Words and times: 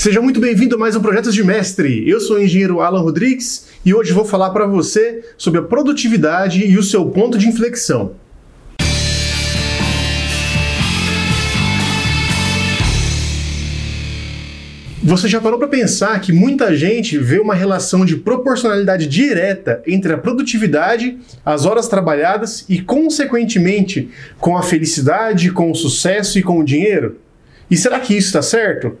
Seja 0.00 0.18
muito 0.22 0.40
bem-vindo 0.40 0.76
a 0.76 0.78
mais 0.78 0.96
um 0.96 1.02
Projetos 1.02 1.34
de 1.34 1.44
Mestre. 1.44 2.08
Eu 2.08 2.22
sou 2.22 2.36
o 2.38 2.42
engenheiro 2.42 2.80
Alan 2.80 3.02
Rodrigues 3.02 3.66
e 3.84 3.92
hoje 3.92 4.14
vou 4.14 4.24
falar 4.24 4.48
para 4.48 4.66
você 4.66 5.22
sobre 5.36 5.60
a 5.60 5.62
produtividade 5.62 6.64
e 6.64 6.78
o 6.78 6.82
seu 6.82 7.04
ponto 7.10 7.36
de 7.36 7.46
inflexão. 7.46 8.14
Você 15.02 15.28
já 15.28 15.38
parou 15.38 15.58
para 15.58 15.68
pensar 15.68 16.18
que 16.22 16.32
muita 16.32 16.74
gente 16.74 17.18
vê 17.18 17.38
uma 17.38 17.54
relação 17.54 18.06
de 18.06 18.16
proporcionalidade 18.16 19.06
direta 19.06 19.82
entre 19.86 20.14
a 20.14 20.16
produtividade, 20.16 21.18
as 21.44 21.66
horas 21.66 21.88
trabalhadas 21.88 22.64
e, 22.70 22.80
consequentemente, 22.80 24.08
com 24.38 24.56
a 24.56 24.62
felicidade, 24.62 25.50
com 25.50 25.70
o 25.70 25.74
sucesso 25.74 26.38
e 26.38 26.42
com 26.42 26.58
o 26.58 26.64
dinheiro? 26.64 27.18
E 27.70 27.76
será 27.76 28.00
que 28.00 28.16
isso 28.16 28.28
está 28.28 28.40
certo? 28.40 28.96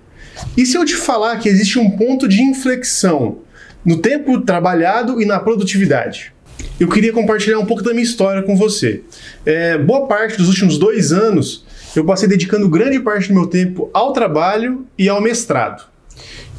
E 0.56 0.66
se 0.66 0.76
eu 0.76 0.84
te 0.84 0.96
falar 0.96 1.38
que 1.38 1.48
existe 1.48 1.78
um 1.78 1.90
ponto 1.90 2.28
de 2.28 2.42
inflexão 2.42 3.38
no 3.84 3.98
tempo 3.98 4.40
trabalhado 4.40 5.20
e 5.20 5.24
na 5.24 5.38
produtividade? 5.40 6.32
Eu 6.78 6.88
queria 6.88 7.12
compartilhar 7.12 7.58
um 7.58 7.66
pouco 7.66 7.82
da 7.82 7.92
minha 7.92 8.02
história 8.02 8.42
com 8.42 8.56
você. 8.56 9.02
É, 9.44 9.78
boa 9.78 10.06
parte 10.06 10.36
dos 10.36 10.48
últimos 10.48 10.78
dois 10.78 11.12
anos 11.12 11.64
eu 11.94 12.04
passei 12.04 12.28
dedicando 12.28 12.68
grande 12.68 13.00
parte 13.00 13.28
do 13.28 13.34
meu 13.34 13.46
tempo 13.46 13.90
ao 13.92 14.12
trabalho 14.12 14.86
e 14.96 15.08
ao 15.08 15.20
mestrado. 15.20 15.89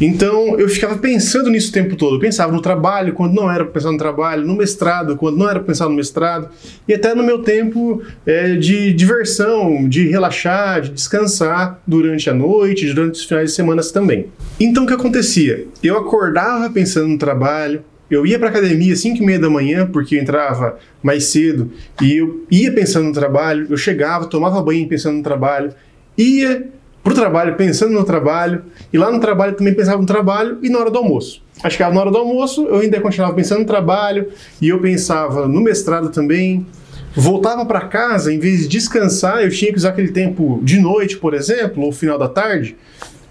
Então 0.02 0.58
eu 0.60 0.68
ficava 0.68 0.98
pensando 0.98 1.50
nisso 1.50 1.70
o 1.70 1.74
tempo 1.74 1.96
todo. 1.96 2.16
Eu 2.16 2.20
pensava 2.20 2.52
no 2.52 2.62
trabalho, 2.62 3.14
quando 3.14 3.34
não 3.34 3.50
era 3.50 3.64
para 3.64 3.74
pensar 3.74 3.92
no 3.92 3.98
trabalho, 3.98 4.46
no 4.46 4.56
mestrado, 4.56 5.16
quando 5.16 5.38
não 5.38 5.48
era 5.48 5.60
para 5.60 5.68
pensar 5.68 5.88
no 5.88 5.96
mestrado, 5.96 6.50
e 6.88 6.94
até 6.94 7.14
no 7.14 7.24
meu 7.24 7.40
tempo 7.40 8.02
é, 8.26 8.56
de 8.56 8.92
diversão, 8.94 9.88
de 9.88 10.08
relaxar, 10.10 10.82
de 10.82 10.90
descansar 10.90 11.80
durante 11.86 12.30
a 12.30 12.34
noite, 12.34 12.92
durante 12.92 13.16
os 13.16 13.26
finais 13.26 13.50
de 13.50 13.56
semana 13.56 13.82
também. 13.94 14.28
Então 14.60 14.84
o 14.84 14.88
que 14.88 14.94
acontecia? 14.94 15.66
Eu 15.84 15.98
acordava 15.98 16.70
pensando 16.70 17.08
no 17.08 17.18
trabalho, 17.18 17.84
eu 18.10 18.26
ia 18.26 18.38
para 18.38 18.50
academia 18.50 18.94
às 18.94 19.00
5 19.00 19.22
e 19.22 19.26
meia 19.26 19.40
da 19.40 19.50
manhã, 19.50 19.88
porque 19.88 20.16
eu 20.16 20.22
entrava 20.22 20.78
mais 21.02 21.26
cedo, 21.26 21.72
e 22.02 22.18
eu 22.18 22.46
ia 22.52 22.72
pensando 22.72 23.08
no 23.08 23.14
trabalho, 23.14 23.68
eu 23.70 23.78
chegava, 23.78 24.26
tomava 24.26 24.62
banho 24.62 24.88
pensando 24.88 25.18
no 25.18 25.24
trabalho, 25.24 25.74
ia 26.18 26.70
para 27.04 27.14
o 27.14 27.16
trabalho 27.16 27.56
pensando 27.56 27.94
no 27.94 28.04
trabalho, 28.04 28.64
e 28.92 28.98
lá 28.98 29.12
no 29.12 29.20
trabalho 29.20 29.56
também 29.56 29.74
pensava 29.74 30.00
no 30.00 30.06
trabalho 30.06 30.60
e 30.62 30.70
na 30.70 30.80
hora 30.80 30.92
do 30.92 30.98
almoço. 30.98 31.42
Acho 31.64 31.78
que 31.78 31.84
na 31.84 32.00
hora 32.00 32.12
do 32.12 32.18
almoço 32.18 32.66
eu 32.66 32.80
ainda 32.80 33.00
continuava 33.00 33.34
pensando 33.34 33.60
no 33.60 33.66
trabalho 33.66 34.30
e 34.62 34.70
eu 34.70 34.80
pensava 34.80 35.48
no 35.48 35.62
mestrado 35.62 36.10
também. 36.10 36.66
Voltava 37.14 37.66
para 37.66 37.82
casa, 37.82 38.34
em 38.34 38.40
vez 38.40 38.62
de 38.62 38.68
descansar, 38.68 39.44
eu 39.44 39.50
tinha 39.50 39.72
que 39.72 39.78
usar 39.78 39.90
aquele 39.90 40.12
tempo 40.12 40.60
de 40.64 40.80
noite, 40.80 41.18
por 41.18 41.34
exemplo, 41.34 41.84
ou 41.84 41.92
final 41.92 42.18
da 42.18 42.30
tarde, 42.30 42.78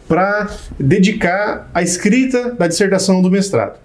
para 0.06 0.50
dedicar 0.78 1.70
à 1.72 1.82
escrita 1.82 2.50
da 2.50 2.66
dissertação 2.66 3.22
do 3.22 3.30
mestrado. 3.30 3.78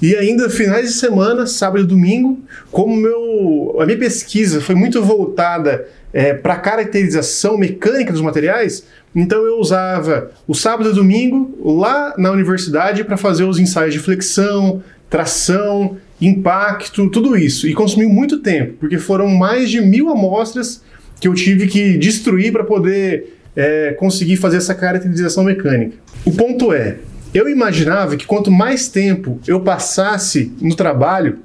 E 0.00 0.16
ainda 0.16 0.48
finais 0.48 0.88
de 0.88 0.94
semana, 0.94 1.46
sábado 1.46 1.84
e 1.84 1.86
domingo, 1.86 2.38
como 2.70 2.96
meu, 2.96 3.76
a 3.80 3.84
minha 3.84 3.98
pesquisa 3.98 4.60
foi 4.60 4.74
muito 4.74 5.02
voltada 5.02 5.86
é, 6.12 6.32
para 6.32 6.56
caracterização 6.56 7.58
mecânica 7.58 8.12
dos 8.12 8.22
materiais, 8.22 8.84
então 9.14 9.44
eu 9.44 9.58
usava 9.58 10.30
o 10.46 10.54
sábado 10.54 10.90
e 10.90 10.94
domingo 10.94 11.56
lá 11.62 12.14
na 12.16 12.30
universidade 12.30 13.04
para 13.04 13.16
fazer 13.16 13.44
os 13.44 13.58
ensaios 13.58 13.92
de 13.92 14.00
flexão, 14.00 14.82
tração, 15.08 15.98
impacto, 16.20 17.10
tudo 17.10 17.36
isso. 17.36 17.66
E 17.66 17.74
consumiu 17.74 18.08
muito 18.08 18.38
tempo, 18.38 18.74
porque 18.80 18.98
foram 18.98 19.28
mais 19.28 19.68
de 19.68 19.80
mil 19.80 20.08
amostras 20.08 20.82
que 21.20 21.28
eu 21.28 21.34
tive 21.34 21.66
que 21.66 21.98
destruir 21.98 22.52
para 22.52 22.64
poder 22.64 23.36
é, 23.54 23.92
conseguir 23.98 24.36
fazer 24.36 24.56
essa 24.56 24.74
caracterização 24.74 25.44
mecânica. 25.44 25.96
O 26.24 26.32
ponto 26.32 26.72
é, 26.72 26.96
eu 27.32 27.48
imaginava 27.48 28.16
que 28.16 28.26
quanto 28.26 28.50
mais 28.50 28.88
tempo 28.88 29.40
eu 29.46 29.60
passasse 29.60 30.52
no 30.60 30.74
trabalho, 30.74 31.38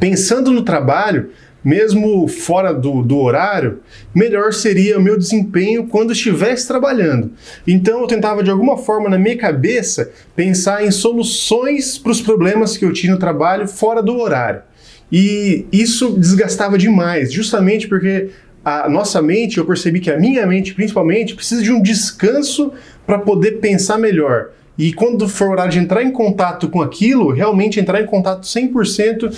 pensando 0.00 0.50
no 0.50 0.62
trabalho, 0.62 1.30
mesmo 1.64 2.28
fora 2.28 2.74
do, 2.74 3.02
do 3.02 3.18
horário, 3.18 3.80
melhor 4.14 4.52
seria 4.52 4.98
o 4.98 5.02
meu 5.02 5.16
desempenho 5.16 5.86
quando 5.86 6.12
estivesse 6.12 6.68
trabalhando. 6.68 7.32
Então 7.66 8.00
eu 8.02 8.06
tentava 8.06 8.42
de 8.42 8.50
alguma 8.50 8.76
forma 8.76 9.08
na 9.08 9.18
minha 9.18 9.38
cabeça 9.38 10.10
pensar 10.36 10.84
em 10.84 10.90
soluções 10.90 11.96
para 11.96 12.12
os 12.12 12.20
problemas 12.20 12.76
que 12.76 12.84
eu 12.84 12.92
tinha 12.92 13.14
no 13.14 13.18
trabalho 13.18 13.66
fora 13.66 14.02
do 14.02 14.18
horário. 14.18 14.62
E 15.10 15.64
isso 15.72 16.10
desgastava 16.18 16.76
demais, 16.76 17.32
justamente 17.32 17.88
porque 17.88 18.30
a 18.64 18.88
nossa 18.88 19.22
mente, 19.22 19.58
eu 19.58 19.64
percebi 19.64 20.00
que 20.00 20.10
a 20.10 20.18
minha 20.18 20.46
mente 20.46 20.74
principalmente 20.74 21.34
precisa 21.34 21.62
de 21.62 21.70
um 21.70 21.80
descanso 21.80 22.72
para 23.06 23.18
poder 23.18 23.52
pensar 23.52 23.98
melhor. 23.98 24.50
E 24.76 24.92
quando 24.92 25.28
for 25.28 25.50
hora 25.50 25.68
de 25.68 25.78
entrar 25.78 26.02
em 26.02 26.10
contato 26.10 26.68
com 26.68 26.82
aquilo, 26.82 27.30
realmente 27.30 27.78
entrar 27.78 28.00
em 28.00 28.06
contato 28.06 28.46
100% 28.46 29.32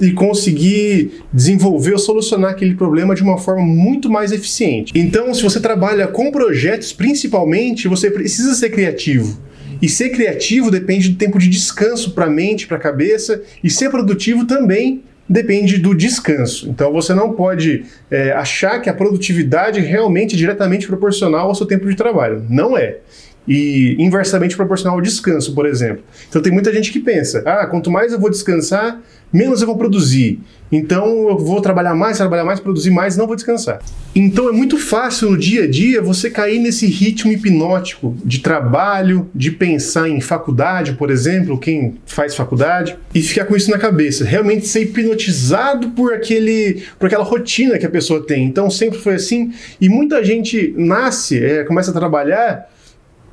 e 0.00 0.12
conseguir 0.12 1.22
desenvolver 1.32 1.92
ou 1.92 1.98
solucionar 1.98 2.50
aquele 2.50 2.74
problema 2.74 3.14
de 3.14 3.22
uma 3.22 3.38
forma 3.38 3.62
muito 3.62 4.10
mais 4.10 4.32
eficiente. 4.32 4.92
Então, 4.94 5.32
se 5.32 5.42
você 5.42 5.60
trabalha 5.60 6.06
com 6.08 6.30
projetos, 6.30 6.92
principalmente, 6.92 7.88
você 7.88 8.10
precisa 8.10 8.54
ser 8.54 8.70
criativo. 8.70 9.38
E 9.80 9.88
ser 9.88 10.10
criativo 10.10 10.70
depende 10.70 11.08
do 11.08 11.16
tempo 11.16 11.38
de 11.38 11.48
descanso 11.48 12.12
para 12.12 12.26
a 12.26 12.30
mente, 12.30 12.66
para 12.66 12.76
a 12.76 12.80
cabeça, 12.80 13.42
e 13.62 13.70
ser 13.70 13.90
produtivo 13.90 14.44
também 14.44 15.02
depende 15.28 15.78
do 15.78 15.94
descanso. 15.94 16.68
Então 16.68 16.92
você 16.92 17.14
não 17.14 17.32
pode 17.32 17.84
é, 18.10 18.32
achar 18.32 18.80
que 18.80 18.90
a 18.90 18.94
produtividade 18.94 19.78
é 19.78 19.82
realmente 19.82 20.36
diretamente 20.36 20.86
proporcional 20.86 21.48
ao 21.48 21.54
seu 21.54 21.66
tempo 21.66 21.88
de 21.88 21.96
trabalho. 21.96 22.44
Não 22.48 22.76
é 22.76 22.98
e 23.46 23.96
inversamente 23.98 24.56
proporcional 24.56 24.96
ao 24.96 25.02
descanso, 25.02 25.54
por 25.54 25.66
exemplo. 25.66 26.02
Então 26.28 26.40
tem 26.40 26.52
muita 26.52 26.72
gente 26.72 26.92
que 26.92 27.00
pensa: 27.00 27.42
ah, 27.44 27.66
quanto 27.66 27.90
mais 27.90 28.12
eu 28.12 28.20
vou 28.20 28.30
descansar, 28.30 29.00
menos 29.32 29.60
eu 29.60 29.66
vou 29.66 29.76
produzir. 29.76 30.40
Então 30.70 31.28
eu 31.28 31.38
vou 31.38 31.60
trabalhar 31.60 31.94
mais, 31.94 32.16
trabalhar 32.16 32.44
mais, 32.44 32.58
produzir 32.58 32.90
mais, 32.90 33.14
não 33.14 33.26
vou 33.26 33.36
descansar. 33.36 33.80
Então 34.14 34.48
é 34.48 34.52
muito 34.52 34.78
fácil 34.78 35.30
no 35.30 35.36
dia 35.36 35.64
a 35.64 35.70
dia 35.70 36.00
você 36.00 36.30
cair 36.30 36.58
nesse 36.58 36.86
ritmo 36.86 37.30
hipnótico 37.30 38.16
de 38.24 38.38
trabalho, 38.38 39.28
de 39.34 39.50
pensar 39.50 40.08
em 40.08 40.20
faculdade, 40.20 40.94
por 40.94 41.10
exemplo, 41.10 41.58
quem 41.58 41.96
faz 42.06 42.34
faculdade, 42.34 42.96
e 43.14 43.20
ficar 43.20 43.44
com 43.44 43.54
isso 43.54 43.70
na 43.70 43.78
cabeça. 43.78 44.24
Realmente 44.24 44.66
ser 44.66 44.82
hipnotizado 44.82 45.90
por 45.90 46.14
aquele, 46.14 46.82
por 46.98 47.06
aquela 47.06 47.24
rotina 47.24 47.78
que 47.78 47.84
a 47.84 47.90
pessoa 47.90 48.24
tem. 48.24 48.46
Então 48.46 48.70
sempre 48.70 48.98
foi 48.98 49.16
assim. 49.16 49.52
E 49.78 49.90
muita 49.90 50.24
gente 50.24 50.72
nasce, 50.76 51.44
é, 51.44 51.64
começa 51.64 51.90
a 51.90 51.94
trabalhar 51.94 52.72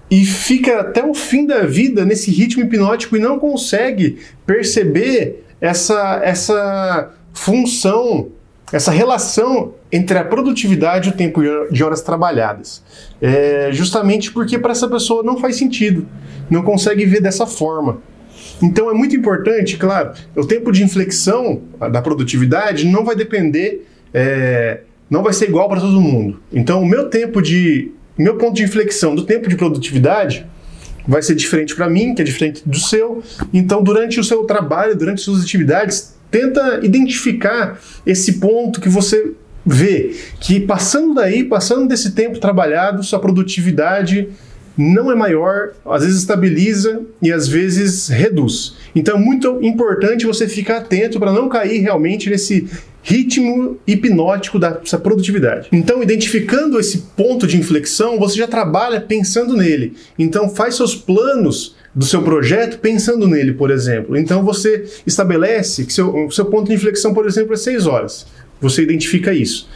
e 0.10 0.26
fica 0.26 0.80
até 0.80 1.04
o 1.04 1.14
fim 1.14 1.46
da 1.46 1.66
vida 1.66 2.04
nesse 2.04 2.32
ritmo 2.32 2.64
hipnótico 2.64 3.16
e 3.16 3.20
não 3.20 3.38
consegue 3.38 4.18
perceber 4.46 5.46
essa, 5.62 6.20
essa 6.24 7.12
função, 7.34 8.30
essa 8.72 8.92
relação 8.92 9.74
entre 9.92 10.18
a 10.18 10.24
produtividade 10.24 11.10
e 11.10 11.12
o 11.12 11.16
tempo 11.16 11.42
de 11.72 11.84
horas 11.84 12.02
trabalhadas. 12.02 12.84
É 13.22 13.70
justamente 13.72 14.32
porque 14.32 14.58
para 14.58 14.72
essa 14.72 14.88
pessoa 14.88 15.22
não 15.24 15.38
faz 15.38 15.58
sentido, 15.58 16.08
não 16.50 16.64
consegue 16.64 17.06
ver 17.06 17.22
dessa 17.22 17.46
forma. 17.46 18.02
Então 18.62 18.90
é 18.90 18.94
muito 18.94 19.16
importante, 19.16 19.78
claro, 19.78 20.12
o 20.36 20.46
tempo 20.46 20.72
de 20.72 20.84
inflexão 20.84 21.62
da 21.92 22.02
produtividade 22.02 22.86
não 22.86 23.06
vai 23.06 23.16
depender, 23.16 23.86
é, 24.14 24.82
não 25.10 25.24
vai 25.24 25.34
ser 25.34 25.50
igual 25.50 25.70
para 25.70 25.80
todo 25.80 26.02
mundo. 26.02 26.40
Então 26.52 26.82
o 26.82 26.86
meu 26.86 27.10
tempo 27.10 27.42
de 27.42 27.92
meu 28.24 28.38
ponto 28.38 28.56
de 28.56 28.64
inflexão 28.64 29.16
do 29.16 29.24
tempo 29.24 29.48
de 29.48 29.56
produtividade 29.56 30.46
vai 31.08 31.22
ser 31.22 31.36
diferente 31.36 31.76
para 31.76 31.90
mim, 31.90 32.14
que 32.14 32.22
é 32.22 32.26
diferente 32.26 32.62
do 32.66 32.78
seu. 32.78 33.24
Então, 33.54 33.82
durante 33.82 34.20
o 34.20 34.24
seu 34.24 34.44
trabalho, 34.44 34.96
durante 34.96 35.22
suas 35.22 35.42
atividades, 35.42 36.14
tenta 36.30 36.82
identificar 36.84 37.80
esse 38.06 38.34
ponto 38.34 38.80
que 38.80 38.90
você 38.90 39.32
vê 39.66 40.16
que 40.40 40.60
passando 40.60 41.14
daí, 41.16 41.44
passando 41.44 41.88
desse 41.88 42.12
tempo 42.12 42.40
trabalhado, 42.40 43.04
sua 43.04 43.20
produtividade 43.20 44.30
não 44.82 45.12
é 45.12 45.16
maior, 45.16 45.74
às 45.86 46.04
vezes 46.04 46.20
estabiliza 46.20 47.02
e 47.22 47.34
às 47.34 47.50
vezes 47.50 48.08
reduz. 48.08 48.78
Então 48.96 49.18
é 49.18 49.20
muito 49.20 49.60
importante 49.62 50.26
você 50.26 50.48
ficar 50.48 50.78
atento 50.78 51.20
para 51.20 51.34
não 51.34 51.50
cair 51.50 51.82
realmente 51.82 52.30
nesse 52.30 52.66
ritmo 53.04 53.78
hipnótico 53.86 54.58
dessa 54.58 54.98
produtividade. 54.98 55.68
Então, 55.72 56.04
identificando 56.04 56.80
esse 56.80 57.00
ponto 57.16 57.48
de 57.48 57.58
inflexão, 57.58 58.20
você 58.20 58.38
já 58.38 58.48
trabalha 58.48 59.02
pensando 59.02 59.56
nele. 59.56 59.94
Então, 60.18 60.50
faz 60.50 60.76
seus 60.76 60.96
planos 60.96 61.76
do 61.96 62.06
seu 62.06 62.22
projeto 62.22 62.80
pensando 62.80 63.28
nele, 63.28 63.54
por 63.54 63.72
exemplo. 63.72 64.18
Então, 64.18 64.44
você 64.44 64.86
estabelece 65.08 65.86
que 65.86 65.94
seu, 65.94 66.30
seu 66.30 66.46
ponto 66.46 66.68
de 66.68 66.76
inflexão, 66.76 67.14
por 67.14 67.26
exemplo, 67.26 67.54
é 67.54 67.58
6 67.58 67.88
horas. 67.88 68.28
Você 68.62 68.84
identifica 68.84 69.34
isso. 69.34 69.68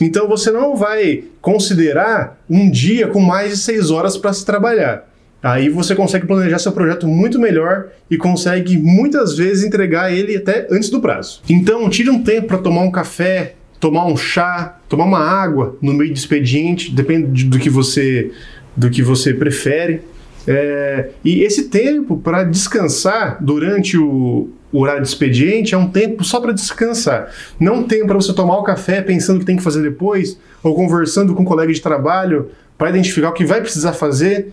Então 0.00 0.28
você 0.28 0.50
não 0.50 0.76
vai 0.76 1.24
considerar 1.40 2.38
um 2.48 2.70
dia 2.70 3.08
com 3.08 3.20
mais 3.20 3.50
de 3.50 3.56
seis 3.58 3.90
horas 3.90 4.16
para 4.16 4.32
se 4.32 4.44
trabalhar. 4.44 5.08
Aí 5.42 5.68
você 5.68 5.94
consegue 5.94 6.26
planejar 6.26 6.58
seu 6.58 6.72
projeto 6.72 7.06
muito 7.06 7.38
melhor 7.38 7.88
e 8.10 8.16
consegue 8.16 8.76
muitas 8.78 9.36
vezes 9.36 9.64
entregar 9.64 10.12
ele 10.12 10.36
até 10.36 10.66
antes 10.70 10.90
do 10.90 11.00
prazo. 11.00 11.42
Então 11.48 11.88
tire 11.88 12.10
um 12.10 12.22
tempo 12.22 12.48
para 12.48 12.58
tomar 12.58 12.82
um 12.82 12.90
café, 12.90 13.54
tomar 13.78 14.06
um 14.06 14.16
chá, 14.16 14.78
tomar 14.88 15.04
uma 15.04 15.20
água 15.20 15.76
no 15.80 15.92
meio 15.92 16.12
do 16.12 16.16
expediente, 16.16 16.90
depende 16.90 17.44
do 17.44 17.58
que 17.58 17.70
você 17.70 18.32
do 18.76 18.90
que 18.90 19.02
você 19.02 19.32
prefere. 19.32 20.02
É, 20.46 21.10
e 21.24 21.42
esse 21.42 21.64
tempo 21.64 22.16
para 22.16 22.44
descansar 22.44 23.38
durante 23.42 23.98
o, 23.98 24.48
o 24.72 24.80
horário 24.80 25.02
de 25.02 25.08
expediente 25.08 25.74
é 25.74 25.78
um 25.78 25.88
tempo 25.88 26.22
só 26.22 26.40
para 26.40 26.52
descansar. 26.52 27.30
Não 27.58 27.82
tempo 27.82 28.06
para 28.06 28.16
você 28.16 28.32
tomar 28.32 28.58
o 28.58 28.62
café 28.62 29.02
pensando 29.02 29.36
o 29.36 29.40
que 29.40 29.46
tem 29.46 29.56
que 29.56 29.62
fazer 29.62 29.82
depois, 29.82 30.38
ou 30.62 30.74
conversando 30.74 31.34
com 31.34 31.42
um 31.42 31.46
colega 31.46 31.72
de 31.72 31.80
trabalho 31.80 32.50
para 32.78 32.90
identificar 32.90 33.30
o 33.30 33.32
que 33.32 33.44
vai 33.44 33.60
precisar 33.60 33.92
fazer. 33.92 34.52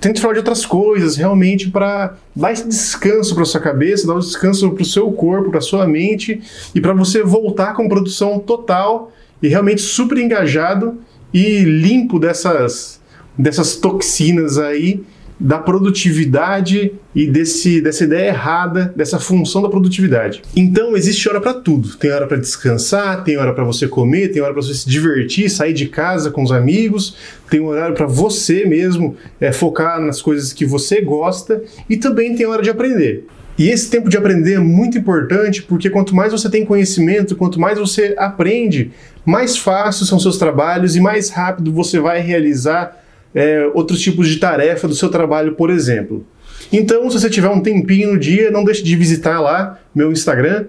Tente 0.00 0.20
falar 0.20 0.34
de 0.34 0.40
outras 0.40 0.64
coisas, 0.64 1.16
realmente, 1.16 1.70
para 1.70 2.16
dar 2.34 2.52
esse 2.52 2.66
descanso 2.66 3.34
para 3.34 3.44
sua 3.44 3.60
cabeça, 3.60 4.06
dar 4.06 4.14
um 4.14 4.20
descanso 4.20 4.70
para 4.70 4.82
o 4.82 4.86
seu 4.86 5.10
corpo, 5.12 5.50
para 5.50 5.60
sua 5.60 5.86
mente, 5.86 6.40
e 6.74 6.80
para 6.80 6.92
você 6.92 7.22
voltar 7.22 7.74
com 7.74 7.88
produção 7.88 8.38
total 8.40 9.12
e 9.40 9.48
realmente 9.48 9.82
super 9.82 10.18
engajado 10.18 10.98
e 11.32 11.60
limpo 11.60 12.18
dessas, 12.18 13.00
dessas 13.36 13.76
toxinas 13.76 14.58
aí 14.58 15.04
da 15.40 15.58
produtividade 15.58 16.92
e 17.14 17.26
desse, 17.26 17.80
dessa 17.80 18.04
ideia 18.04 18.28
errada 18.28 18.92
dessa 18.96 19.20
função 19.20 19.62
da 19.62 19.68
produtividade. 19.68 20.42
Então 20.56 20.96
existe 20.96 21.28
hora 21.28 21.40
para 21.40 21.54
tudo. 21.54 21.96
Tem 21.96 22.10
hora 22.10 22.26
para 22.26 22.36
descansar, 22.36 23.22
tem 23.22 23.36
hora 23.36 23.52
para 23.52 23.64
você 23.64 23.86
comer, 23.86 24.28
tem 24.28 24.42
hora 24.42 24.52
para 24.52 24.62
você 24.62 24.74
se 24.74 24.88
divertir, 24.88 25.48
sair 25.48 25.72
de 25.72 25.86
casa 25.86 26.30
com 26.30 26.42
os 26.42 26.50
amigos, 26.50 27.16
tem 27.48 27.60
um 27.60 27.66
horário 27.66 27.94
para 27.94 28.06
você 28.06 28.64
mesmo 28.66 29.16
é, 29.40 29.52
focar 29.52 30.00
nas 30.00 30.20
coisas 30.20 30.52
que 30.52 30.66
você 30.66 31.00
gosta 31.00 31.62
e 31.88 31.96
também 31.96 32.34
tem 32.34 32.46
hora 32.46 32.62
de 32.62 32.70
aprender. 32.70 33.26
E 33.56 33.68
esse 33.70 33.90
tempo 33.90 34.08
de 34.08 34.16
aprender 34.16 34.54
é 34.54 34.60
muito 34.60 34.96
importante 34.96 35.62
porque 35.62 35.90
quanto 35.90 36.14
mais 36.14 36.32
você 36.32 36.48
tem 36.48 36.64
conhecimento, 36.64 37.34
quanto 37.34 37.58
mais 37.58 37.76
você 37.76 38.14
aprende, 38.16 38.92
mais 39.26 39.58
fáceis 39.58 40.08
são 40.08 40.20
seus 40.20 40.38
trabalhos 40.38 40.94
e 40.94 41.00
mais 41.00 41.28
rápido 41.28 41.72
você 41.72 41.98
vai 41.98 42.20
realizar 42.20 42.97
é, 43.34 43.70
outros 43.74 44.00
tipos 44.00 44.28
de 44.28 44.36
tarefa 44.38 44.88
do 44.88 44.94
seu 44.94 45.08
trabalho, 45.08 45.52
por 45.54 45.70
exemplo. 45.70 46.26
Então, 46.72 47.08
se 47.10 47.18
você 47.20 47.30
tiver 47.30 47.48
um 47.48 47.60
tempinho 47.60 48.12
no 48.12 48.18
dia, 48.18 48.50
não 48.50 48.64
deixe 48.64 48.82
de 48.82 48.94
visitar 48.96 49.40
lá 49.40 49.78
meu 49.94 50.12
Instagram, 50.12 50.66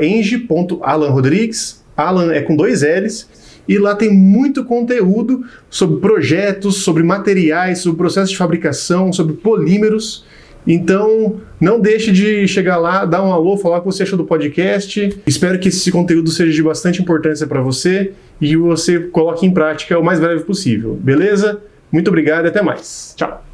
eng.alanrodrigues. 0.00 1.82
Alan 1.96 2.32
é 2.32 2.40
com 2.40 2.56
dois 2.56 2.82
L's. 2.82 3.28
E 3.68 3.78
lá 3.78 3.94
tem 3.94 4.12
muito 4.12 4.64
conteúdo 4.64 5.44
sobre 5.70 6.00
projetos, 6.00 6.82
sobre 6.82 7.02
materiais, 7.02 7.78
sobre 7.78 7.98
processo 7.98 8.32
de 8.32 8.36
fabricação, 8.36 9.12
sobre 9.12 9.34
polímeros. 9.34 10.24
Então, 10.66 11.40
não 11.60 11.80
deixe 11.80 12.10
de 12.10 12.46
chegar 12.48 12.76
lá, 12.76 13.04
dar 13.04 13.22
um 13.22 13.32
alô, 13.32 13.56
falar 13.56 13.78
o 13.78 13.80
que 13.80 13.86
você 13.86 14.02
achou 14.02 14.18
do 14.18 14.24
podcast. 14.24 15.16
Espero 15.26 15.58
que 15.58 15.68
esse 15.68 15.90
conteúdo 15.92 16.30
seja 16.30 16.52
de 16.52 16.62
bastante 16.62 17.00
importância 17.00 17.46
para 17.46 17.60
você 17.60 18.12
e 18.40 18.56
você 18.56 18.98
coloque 18.98 19.46
em 19.46 19.52
prática 19.52 19.98
o 19.98 20.04
mais 20.04 20.18
breve 20.18 20.42
possível, 20.42 20.94
beleza? 20.94 21.60
Muito 21.92 22.08
obrigado 22.08 22.46
e 22.46 22.48
até 22.48 22.62
mais. 22.62 23.14
Tchau. 23.16 23.51